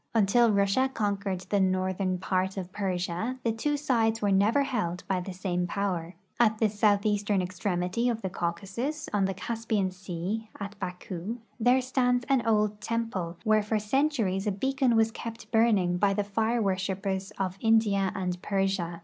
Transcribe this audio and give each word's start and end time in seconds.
Until 0.15 0.51
Russia 0.51 0.89
conquered 0.91 1.41
the 1.41 1.59
northern 1.59 2.17
part 2.17 2.57
of 2.57 2.71
Persia, 2.71 3.37
the 3.43 3.51
two 3.51 3.77
sides 3.77 4.19
were 4.19 4.31
never 4.31 4.63
held 4.63 5.03
by 5.07 5.19
the 5.19 5.31
same 5.31 5.67
power. 5.67 6.15
At 6.39 6.57
the 6.57 6.69
southeastern 6.69 7.39
extremity 7.39 8.09
of 8.09 8.23
the 8.23 8.29
Caucasus, 8.31 9.07
on 9.13 9.25
the 9.25 9.35
Caspian 9.35 9.91
sea, 9.91 10.49
at 10.59 10.73
Baku, 10.79 11.37
there 11.59 11.81
stands 11.81 12.25
an 12.29 12.43
old 12.47 12.81
temple, 12.81 13.37
where 13.43 13.61
for 13.61 13.77
centuries 13.77 14.47
a 14.47 14.51
beacon 14.51 14.95
was 14.95 15.11
kept 15.11 15.51
burning 15.51 15.97
by 15.99 16.15
the 16.15 16.23
fire 16.23 16.63
worshipers 16.63 17.29
of 17.37 17.59
India 17.61 18.11
and 18.15 18.41
Persia. 18.41 18.99